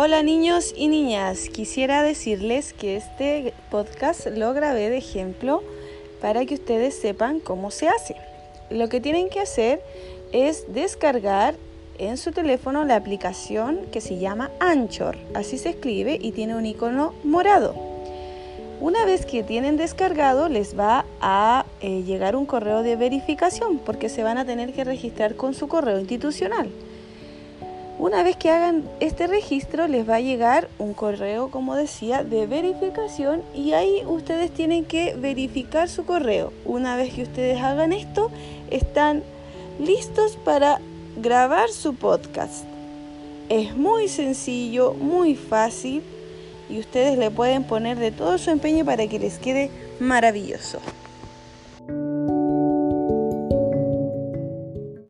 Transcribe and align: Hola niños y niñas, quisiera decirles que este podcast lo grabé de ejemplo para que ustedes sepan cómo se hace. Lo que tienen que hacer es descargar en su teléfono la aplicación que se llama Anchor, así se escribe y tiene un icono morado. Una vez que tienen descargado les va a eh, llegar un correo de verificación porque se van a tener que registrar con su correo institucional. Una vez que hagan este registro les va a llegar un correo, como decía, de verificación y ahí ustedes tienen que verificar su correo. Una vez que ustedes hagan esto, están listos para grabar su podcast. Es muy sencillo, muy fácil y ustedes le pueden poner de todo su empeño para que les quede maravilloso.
Hola 0.00 0.22
niños 0.22 0.74
y 0.76 0.86
niñas, 0.86 1.48
quisiera 1.48 2.04
decirles 2.04 2.72
que 2.72 2.94
este 2.96 3.52
podcast 3.68 4.28
lo 4.28 4.54
grabé 4.54 4.90
de 4.90 4.98
ejemplo 4.98 5.60
para 6.20 6.46
que 6.46 6.54
ustedes 6.54 6.94
sepan 6.96 7.40
cómo 7.40 7.72
se 7.72 7.88
hace. 7.88 8.14
Lo 8.70 8.88
que 8.88 9.00
tienen 9.00 9.28
que 9.28 9.40
hacer 9.40 9.82
es 10.30 10.72
descargar 10.72 11.56
en 11.98 12.16
su 12.16 12.30
teléfono 12.30 12.84
la 12.84 12.94
aplicación 12.94 13.86
que 13.90 14.00
se 14.00 14.18
llama 14.18 14.52
Anchor, 14.60 15.18
así 15.34 15.58
se 15.58 15.70
escribe 15.70 16.16
y 16.22 16.30
tiene 16.30 16.54
un 16.54 16.64
icono 16.64 17.12
morado. 17.24 17.74
Una 18.80 19.04
vez 19.04 19.26
que 19.26 19.42
tienen 19.42 19.76
descargado 19.76 20.48
les 20.48 20.78
va 20.78 21.06
a 21.20 21.66
eh, 21.80 22.04
llegar 22.04 22.36
un 22.36 22.46
correo 22.46 22.84
de 22.84 22.94
verificación 22.94 23.78
porque 23.78 24.08
se 24.08 24.22
van 24.22 24.38
a 24.38 24.44
tener 24.44 24.72
que 24.72 24.84
registrar 24.84 25.34
con 25.34 25.54
su 25.54 25.66
correo 25.66 25.98
institucional. 25.98 26.70
Una 27.98 28.22
vez 28.22 28.36
que 28.36 28.50
hagan 28.50 28.88
este 29.00 29.26
registro 29.26 29.88
les 29.88 30.08
va 30.08 30.16
a 30.16 30.20
llegar 30.20 30.68
un 30.78 30.94
correo, 30.94 31.50
como 31.50 31.74
decía, 31.74 32.22
de 32.22 32.46
verificación 32.46 33.42
y 33.52 33.72
ahí 33.72 34.04
ustedes 34.06 34.52
tienen 34.52 34.84
que 34.84 35.16
verificar 35.16 35.88
su 35.88 36.06
correo. 36.06 36.52
Una 36.64 36.94
vez 36.94 37.12
que 37.12 37.24
ustedes 37.24 37.60
hagan 37.60 37.92
esto, 37.92 38.30
están 38.70 39.24
listos 39.80 40.36
para 40.36 40.80
grabar 41.20 41.70
su 41.70 41.96
podcast. 41.96 42.64
Es 43.48 43.76
muy 43.76 44.06
sencillo, 44.06 44.94
muy 44.94 45.34
fácil 45.34 46.04
y 46.70 46.78
ustedes 46.78 47.18
le 47.18 47.32
pueden 47.32 47.64
poner 47.64 47.98
de 47.98 48.12
todo 48.12 48.38
su 48.38 48.50
empeño 48.50 48.84
para 48.84 49.08
que 49.08 49.18
les 49.18 49.38
quede 49.40 49.72
maravilloso. 49.98 50.78